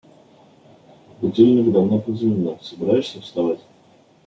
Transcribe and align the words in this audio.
Будильник 1.21 1.71
давно 1.71 1.99
прозвенел, 1.99 2.57
собираешься 2.63 3.21
вставать? 3.21 3.59